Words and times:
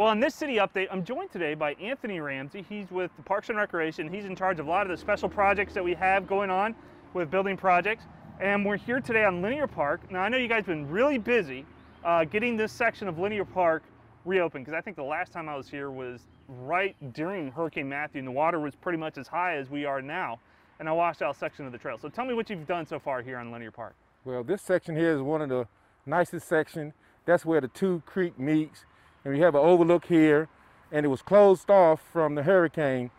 Well, 0.00 0.12
in 0.12 0.18
this 0.18 0.34
city 0.34 0.54
update, 0.54 0.88
I'm 0.90 1.04
joined 1.04 1.30
today 1.30 1.52
by 1.52 1.74
Anthony 1.74 2.20
Ramsey. 2.20 2.64
He's 2.66 2.90
with 2.90 3.14
the 3.18 3.22
Parks 3.22 3.50
and 3.50 3.58
Recreation. 3.58 4.10
He's 4.10 4.24
in 4.24 4.34
charge 4.34 4.58
of 4.58 4.66
a 4.66 4.70
lot 4.70 4.84
of 4.84 4.88
the 4.88 4.96
special 4.96 5.28
projects 5.28 5.74
that 5.74 5.84
we 5.84 5.92
have 5.92 6.26
going 6.26 6.48
on 6.48 6.74
with 7.12 7.30
building 7.30 7.54
projects. 7.54 8.06
And 8.40 8.64
we're 8.64 8.78
here 8.78 9.00
today 9.00 9.26
on 9.26 9.42
Linear 9.42 9.66
Park. 9.66 10.10
Now, 10.10 10.22
I 10.22 10.30
know 10.30 10.38
you 10.38 10.48
guys 10.48 10.60
have 10.60 10.68
been 10.68 10.88
really 10.88 11.18
busy 11.18 11.66
uh, 12.02 12.24
getting 12.24 12.56
this 12.56 12.72
section 12.72 13.08
of 13.08 13.18
Linear 13.18 13.44
Park 13.44 13.82
reopened 14.24 14.64
because 14.64 14.74
I 14.74 14.80
think 14.80 14.96
the 14.96 15.02
last 15.02 15.32
time 15.32 15.50
I 15.50 15.54
was 15.54 15.68
here 15.68 15.90
was 15.90 16.28
right 16.48 16.96
during 17.12 17.50
Hurricane 17.50 17.86
Matthew 17.86 18.20
and 18.20 18.26
the 18.26 18.32
water 18.32 18.58
was 18.58 18.74
pretty 18.74 18.96
much 18.96 19.18
as 19.18 19.28
high 19.28 19.56
as 19.56 19.68
we 19.68 19.84
are 19.84 20.00
now. 20.00 20.40
And 20.78 20.88
I 20.88 20.92
washed 20.92 21.20
out 21.20 21.36
a 21.36 21.38
section 21.38 21.66
of 21.66 21.72
the 21.72 21.78
trail. 21.78 21.98
So 21.98 22.08
tell 22.08 22.24
me 22.24 22.32
what 22.32 22.48
you've 22.48 22.66
done 22.66 22.86
so 22.86 22.98
far 22.98 23.20
here 23.20 23.36
on 23.36 23.52
Linear 23.52 23.70
Park. 23.70 23.94
Well, 24.24 24.44
this 24.44 24.62
section 24.62 24.96
here 24.96 25.14
is 25.14 25.20
one 25.20 25.42
of 25.42 25.50
the 25.50 25.68
nicest 26.06 26.48
sections. 26.48 26.94
That's 27.26 27.44
where 27.44 27.60
the 27.60 27.68
two 27.68 28.02
creek 28.06 28.38
meets 28.38 28.86
and 29.24 29.34
we 29.34 29.40
have 29.40 29.54
an 29.54 29.60
overlook 29.60 30.06
here 30.06 30.48
and 30.92 31.04
it 31.04 31.08
was 31.08 31.22
closed 31.22 31.70
off 31.70 32.00
from 32.12 32.34
the 32.34 32.42
hurricane. 32.42 33.10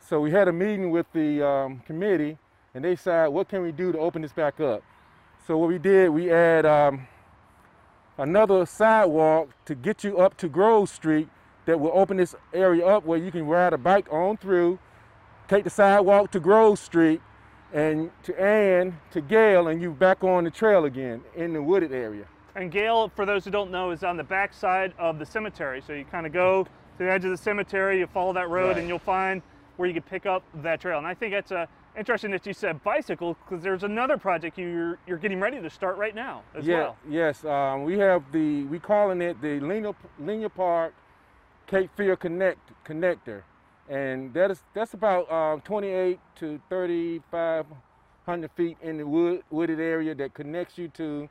So 0.00 0.20
we 0.20 0.30
had 0.30 0.48
a 0.48 0.52
meeting 0.52 0.90
with 0.90 1.06
the 1.12 1.46
um, 1.46 1.80
committee 1.86 2.38
and 2.74 2.84
they 2.84 2.96
said, 2.96 3.28
what 3.28 3.48
can 3.48 3.62
we 3.62 3.72
do 3.72 3.92
to 3.92 3.98
open 3.98 4.22
this 4.22 4.32
back 4.32 4.60
up? 4.60 4.82
So 5.46 5.56
what 5.56 5.68
we 5.68 5.78
did, 5.78 6.10
we 6.10 6.30
add 6.30 6.66
um, 6.66 7.06
another 8.18 8.66
sidewalk 8.66 9.50
to 9.64 9.74
get 9.74 10.04
you 10.04 10.18
up 10.18 10.36
to 10.38 10.48
Grove 10.48 10.88
Street 10.88 11.28
that 11.66 11.80
will 11.80 11.92
open 11.94 12.16
this 12.16 12.34
area 12.52 12.86
up 12.86 13.04
where 13.04 13.18
you 13.18 13.30
can 13.30 13.46
ride 13.46 13.72
a 13.72 13.78
bike 13.78 14.06
on 14.12 14.36
through, 14.36 14.78
take 15.48 15.64
the 15.64 15.70
sidewalk 15.70 16.30
to 16.32 16.40
Grove 16.40 16.78
Street 16.78 17.20
and 17.72 18.10
to 18.22 18.40
Ann, 18.40 18.98
to 19.10 19.20
Gale, 19.20 19.68
and 19.68 19.82
you 19.82 19.90
back 19.90 20.22
on 20.22 20.44
the 20.44 20.50
trail 20.50 20.84
again 20.84 21.22
in 21.34 21.52
the 21.52 21.62
wooded 21.62 21.92
area. 21.92 22.26
And 22.56 22.72
Gale, 22.72 23.12
for 23.14 23.26
those 23.26 23.44
who 23.44 23.50
don't 23.50 23.70
know, 23.70 23.90
is 23.90 24.02
on 24.02 24.16
the 24.16 24.24
back 24.24 24.54
side 24.54 24.94
of 24.98 25.18
the 25.18 25.26
cemetery. 25.26 25.82
So 25.86 25.92
you 25.92 26.06
kind 26.06 26.26
of 26.26 26.32
go 26.32 26.64
to 26.64 26.70
the 26.98 27.10
edge 27.10 27.22
of 27.26 27.30
the 27.30 27.36
cemetery, 27.36 27.98
you 27.98 28.06
follow 28.06 28.32
that 28.32 28.48
road, 28.48 28.68
right. 28.68 28.78
and 28.78 28.88
you'll 28.88 28.98
find 28.98 29.42
where 29.76 29.86
you 29.86 29.92
can 29.92 30.02
pick 30.02 30.24
up 30.24 30.42
that 30.62 30.80
trail. 30.80 30.96
And 30.96 31.06
I 31.06 31.12
think 31.12 31.34
that's 31.34 31.52
uh, 31.52 31.66
interesting 31.98 32.30
that 32.30 32.46
you 32.46 32.54
said 32.54 32.82
bicycle 32.82 33.36
because 33.44 33.62
there's 33.62 33.82
another 33.82 34.16
project 34.16 34.56
you're 34.56 34.98
you're 35.06 35.18
getting 35.18 35.38
ready 35.38 35.60
to 35.60 35.68
start 35.68 35.98
right 35.98 36.14
now 36.14 36.42
as 36.54 36.66
yeah, 36.66 36.78
well. 36.78 36.96
Yes, 37.06 37.44
um, 37.44 37.84
we 37.84 37.98
have 37.98 38.22
the 38.32 38.64
we 38.64 38.78
calling 38.78 39.20
it 39.20 39.38
the 39.42 39.60
Linear, 39.60 39.92
Linear 40.18 40.48
Park 40.48 40.94
Cape 41.66 41.90
Fear 41.94 42.16
Connect 42.16 42.58
connector, 42.86 43.42
and 43.90 44.32
that 44.32 44.50
is 44.50 44.62
that's 44.72 44.94
about 44.94 45.30
um, 45.30 45.60
28 45.60 46.18
to 46.36 46.58
3,500 46.70 48.50
feet 48.52 48.78
in 48.80 48.96
the 48.96 49.06
wood, 49.06 49.42
wooded 49.50 49.78
area 49.78 50.14
that 50.14 50.32
connects 50.32 50.78
you 50.78 50.88
to 50.88 51.28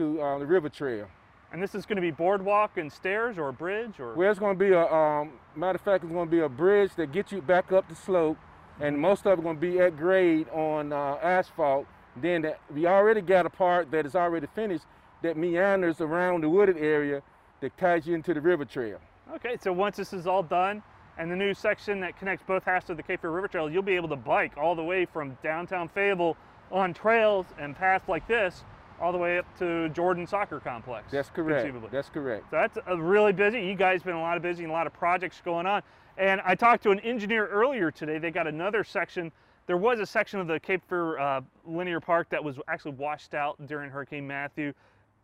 to 0.00 0.20
uh, 0.22 0.38
the 0.38 0.46
river 0.46 0.70
trail. 0.70 1.06
And 1.52 1.62
this 1.62 1.74
is 1.74 1.84
going 1.84 1.96
to 1.96 2.02
be 2.02 2.10
boardwalk 2.10 2.78
and 2.78 2.90
stairs 2.90 3.36
or 3.36 3.48
a 3.48 3.52
bridge 3.52 3.98
or? 3.98 4.14
Well, 4.14 4.30
it's 4.30 4.40
going 4.40 4.56
to 4.56 4.64
be 4.64 4.72
a, 4.72 4.86
um, 4.86 5.32
matter 5.54 5.76
of 5.76 5.82
fact, 5.82 6.04
it's 6.04 6.12
going 6.12 6.26
to 6.26 6.30
be 6.30 6.40
a 6.40 6.48
bridge 6.48 6.94
that 6.96 7.12
gets 7.12 7.32
you 7.32 7.42
back 7.42 7.70
up 7.72 7.88
the 7.88 7.94
slope 7.94 8.38
and 8.80 8.98
most 8.98 9.26
of 9.26 9.38
it 9.38 9.42
going 9.42 9.56
to 9.56 9.60
be 9.60 9.78
at 9.78 9.96
grade 9.96 10.48
on 10.50 10.92
uh, 10.92 11.18
asphalt. 11.22 11.86
Then 12.16 12.42
the, 12.42 12.56
we 12.72 12.86
already 12.86 13.20
got 13.20 13.44
a 13.44 13.50
part 13.50 13.90
that 13.90 14.06
is 14.06 14.16
already 14.16 14.46
finished 14.54 14.84
that 15.22 15.36
meanders 15.36 16.00
around 16.00 16.42
the 16.42 16.48
wooded 16.48 16.78
area 16.78 17.22
that 17.60 17.76
ties 17.76 18.06
you 18.06 18.14
into 18.14 18.32
the 18.32 18.40
river 18.40 18.64
trail. 18.64 18.98
Okay, 19.34 19.58
so 19.60 19.72
once 19.72 19.96
this 19.96 20.14
is 20.14 20.26
all 20.26 20.42
done 20.42 20.82
and 21.18 21.30
the 21.30 21.36
new 21.36 21.52
section 21.52 22.00
that 22.00 22.18
connects 22.18 22.44
both 22.46 22.64
halves 22.64 22.88
of 22.88 22.96
the 22.96 23.02
Cape 23.02 23.20
Fear 23.20 23.30
River 23.30 23.48
Trail, 23.48 23.68
you'll 23.68 23.82
be 23.82 23.96
able 23.96 24.08
to 24.08 24.16
bike 24.16 24.56
all 24.56 24.74
the 24.74 24.82
way 24.82 25.04
from 25.04 25.36
downtown 25.42 25.88
Fayetteville 25.88 26.36
on 26.72 26.94
trails 26.94 27.44
and 27.58 27.76
paths 27.76 28.08
like 28.08 28.26
this 28.26 28.64
all 29.00 29.12
the 29.12 29.18
way 29.18 29.38
up 29.38 29.58
to 29.58 29.88
Jordan 29.90 30.26
Soccer 30.26 30.60
Complex. 30.60 31.10
That's 31.10 31.30
correct. 31.30 31.74
That's 31.90 32.08
correct. 32.08 32.44
So 32.50 32.56
that's 32.56 32.78
a 32.86 32.96
really 32.96 33.32
busy. 33.32 33.60
You 33.60 33.74
guys 33.74 34.02
been 34.02 34.14
a 34.14 34.20
lot 34.20 34.36
of 34.36 34.42
busy 34.42 34.64
and 34.64 34.70
a 34.70 34.74
lot 34.74 34.86
of 34.86 34.92
projects 34.92 35.40
going 35.44 35.66
on. 35.66 35.82
And 36.18 36.40
I 36.44 36.54
talked 36.54 36.82
to 36.82 36.90
an 36.90 37.00
engineer 37.00 37.46
earlier 37.46 37.90
today. 37.90 38.18
They 38.18 38.30
got 38.30 38.46
another 38.46 38.84
section. 38.84 39.32
There 39.66 39.78
was 39.78 40.00
a 40.00 40.06
section 40.06 40.40
of 40.40 40.46
the 40.46 40.60
Cape 40.60 40.82
Fear 40.88 41.18
uh, 41.18 41.40
Linear 41.64 42.00
Park 42.00 42.28
that 42.30 42.42
was 42.42 42.58
actually 42.68 42.92
washed 42.92 43.34
out 43.34 43.66
during 43.66 43.90
Hurricane 43.90 44.26
Matthew. 44.26 44.74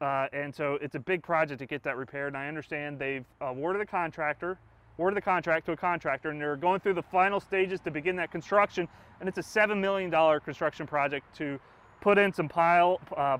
Uh, 0.00 0.28
and 0.32 0.54
so 0.54 0.78
it's 0.80 0.94
a 0.94 1.00
big 1.00 1.22
project 1.22 1.58
to 1.58 1.66
get 1.66 1.82
that 1.82 1.96
repaired. 1.96 2.28
And 2.28 2.36
I 2.36 2.48
understand 2.48 2.98
they've 2.98 3.24
awarded 3.40 3.82
the 3.82 3.86
contractor, 3.86 4.58
awarded 4.96 5.16
the 5.16 5.22
contract 5.22 5.66
to 5.66 5.72
a 5.72 5.76
contractor, 5.76 6.30
and 6.30 6.40
they're 6.40 6.56
going 6.56 6.80
through 6.80 6.94
the 6.94 7.02
final 7.02 7.40
stages 7.40 7.80
to 7.80 7.90
begin 7.90 8.16
that 8.16 8.30
construction. 8.30 8.88
And 9.20 9.28
it's 9.28 9.38
a 9.38 9.42
$7 9.42 9.78
million 9.78 10.10
construction 10.40 10.86
project 10.86 11.34
to 11.36 11.58
put 12.00 12.16
in 12.16 12.32
some 12.32 12.48
pile, 12.48 13.00
uh, 13.16 13.38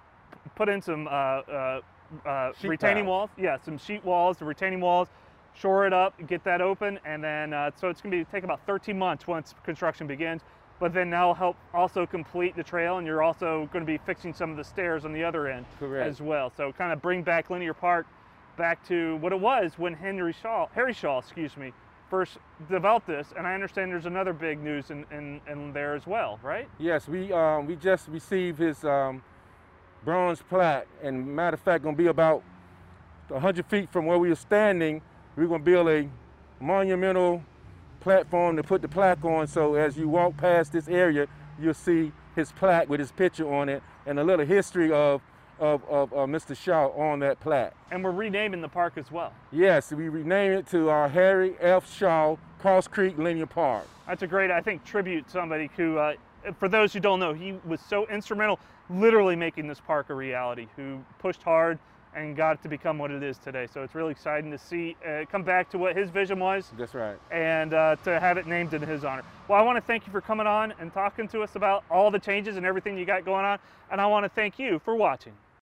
put 0.54 0.68
in 0.68 0.80
some 0.82 1.06
uh, 1.06 1.10
uh, 1.10 1.80
uh 2.26 2.52
retaining 2.62 3.06
walls. 3.06 3.30
Yeah, 3.38 3.58
some 3.64 3.78
sheet 3.78 4.04
walls, 4.04 4.38
the 4.38 4.44
retaining 4.44 4.80
walls, 4.80 5.08
shore 5.54 5.86
it 5.86 5.92
up, 5.92 6.14
get 6.26 6.44
that 6.44 6.60
open, 6.60 6.98
and 7.04 7.22
then 7.22 7.52
uh, 7.52 7.70
so 7.74 7.88
it's 7.88 8.00
going 8.00 8.10
to 8.10 8.18
be 8.18 8.24
take 8.30 8.44
about 8.44 8.60
13 8.66 8.98
months 8.98 9.26
once 9.26 9.54
construction 9.64 10.06
begins. 10.06 10.42
But 10.80 10.94
then 10.94 11.10
that'll 11.10 11.34
help 11.34 11.56
also 11.74 12.06
complete 12.06 12.54
the 12.54 12.62
trail, 12.62 12.98
and 12.98 13.06
you're 13.06 13.22
also 13.22 13.68
going 13.72 13.84
to 13.84 13.90
be 13.90 13.98
fixing 13.98 14.32
some 14.32 14.52
of 14.52 14.56
the 14.56 14.62
stairs 14.62 15.04
on 15.04 15.12
the 15.12 15.24
other 15.24 15.48
end 15.48 15.66
Correct. 15.80 16.08
as 16.08 16.20
well. 16.20 16.52
So 16.56 16.72
kind 16.72 16.92
of 16.92 17.02
bring 17.02 17.24
back 17.24 17.50
Linear 17.50 17.74
Park 17.74 18.06
back 18.56 18.86
to 18.88 19.16
what 19.16 19.32
it 19.32 19.40
was 19.40 19.72
when 19.76 19.94
Henry 19.94 20.32
Shaw, 20.32 20.68
Harry 20.74 20.92
Shaw, 20.92 21.18
excuse 21.18 21.56
me, 21.56 21.72
first 22.08 22.38
developed 22.70 23.06
this. 23.08 23.32
And 23.36 23.46
I 23.46 23.54
understand 23.54 23.90
there's 23.90 24.06
another 24.06 24.32
big 24.32 24.62
news 24.62 24.90
in, 24.90 25.04
in, 25.10 25.40
in 25.48 25.72
there 25.72 25.94
as 25.94 26.06
well, 26.06 26.38
right? 26.42 26.68
Yes, 26.78 27.08
we 27.08 27.32
um, 27.32 27.66
we 27.66 27.74
just 27.76 28.08
received 28.08 28.58
his 28.58 28.84
um, 28.84 29.22
bronze 30.04 30.42
plaque. 30.48 30.86
And 31.02 31.26
matter 31.34 31.54
of 31.54 31.60
fact, 31.60 31.84
gonna 31.84 31.96
be 31.96 32.06
about 32.06 32.42
100 33.28 33.66
feet 33.66 33.90
from 33.90 34.06
where 34.06 34.18
we 34.18 34.30
are 34.30 34.36
standing. 34.36 35.02
We're 35.36 35.46
gonna 35.46 35.62
build 35.62 35.88
a 35.88 36.08
monumental 36.60 37.42
platform 38.00 38.56
to 38.56 38.62
put 38.62 38.82
the 38.82 38.88
plaque 38.88 39.24
on. 39.24 39.46
So 39.46 39.74
as 39.74 39.96
you 39.96 40.08
walk 40.08 40.36
past 40.36 40.72
this 40.72 40.88
area, 40.88 41.26
you'll 41.60 41.74
see 41.74 42.12
his 42.34 42.52
plaque 42.52 42.88
with 42.88 43.00
his 43.00 43.12
picture 43.12 43.52
on 43.52 43.68
it 43.68 43.82
and 44.06 44.18
a 44.18 44.24
little 44.24 44.46
history 44.46 44.92
of 44.92 45.20
of, 45.60 45.82
of 45.88 46.12
uh, 46.12 46.16
Mr. 46.18 46.56
Shaw 46.56 46.88
on 46.88 47.20
that 47.20 47.40
plaque. 47.40 47.74
And 47.90 48.04
we're 48.04 48.10
renaming 48.10 48.60
the 48.60 48.68
park 48.68 48.94
as 48.96 49.10
well. 49.10 49.32
Yes, 49.52 49.92
we 49.92 50.08
rename 50.08 50.52
it 50.52 50.68
to 50.70 50.90
uh, 50.90 51.08
Harry 51.08 51.54
F. 51.60 51.92
Shaw 51.92 52.36
Cross 52.60 52.88
Creek 52.88 53.18
Linear 53.18 53.46
Park. 53.46 53.86
That's 54.06 54.22
a 54.22 54.26
great, 54.26 54.50
I 54.50 54.60
think, 54.60 54.84
tribute 54.84 55.26
to 55.26 55.30
somebody 55.30 55.70
who 55.76 55.98
uh, 55.98 56.14
for 56.58 56.68
those 56.68 56.92
who 56.92 57.00
don't 57.00 57.20
know, 57.20 57.32
he 57.32 57.54
was 57.66 57.80
so 57.80 58.06
instrumental 58.06 58.58
literally 58.90 59.36
making 59.36 59.66
this 59.66 59.80
park 59.80 60.10
a 60.10 60.14
reality, 60.14 60.66
who 60.76 60.98
pushed 61.18 61.42
hard 61.42 61.78
and 62.14 62.34
got 62.34 62.54
it 62.54 62.62
to 62.62 62.68
become 62.68 62.98
what 62.98 63.10
it 63.10 63.22
is 63.22 63.36
today. 63.38 63.66
So 63.72 63.82
it's 63.82 63.94
really 63.94 64.12
exciting 64.12 64.50
to 64.50 64.58
see 64.58 64.96
uh, 65.06 65.24
come 65.30 65.42
back 65.42 65.70
to 65.70 65.78
what 65.78 65.94
his 65.94 66.10
vision 66.10 66.40
was. 66.40 66.70
That's 66.76 66.94
right. 66.94 67.16
And 67.30 67.74
uh, 67.74 67.96
to 68.04 68.18
have 68.18 68.38
it 68.38 68.46
named 68.46 68.72
in 68.72 68.82
his 68.82 69.04
honor. 69.04 69.22
Well, 69.46 69.58
I 69.58 69.62
want 69.62 69.76
to 69.76 69.82
thank 69.82 70.06
you 70.06 70.12
for 70.12 70.20
coming 70.20 70.46
on 70.46 70.72
and 70.80 70.92
talking 70.92 71.28
to 71.28 71.42
us 71.42 71.54
about 71.54 71.84
all 71.90 72.10
the 72.10 72.18
changes 72.18 72.56
and 72.56 72.64
everything 72.64 72.96
you 72.96 73.04
got 73.04 73.24
going 73.24 73.44
on. 73.44 73.58
And 73.90 74.00
I 74.00 74.06
want 74.06 74.24
to 74.24 74.30
thank 74.30 74.58
you 74.58 74.80
for 74.84 74.96
watching. 74.96 75.34